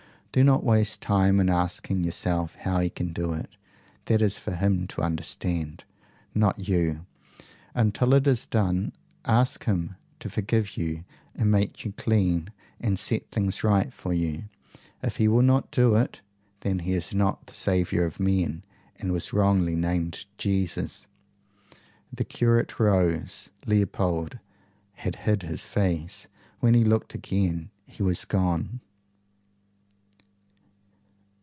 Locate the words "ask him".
9.25-9.97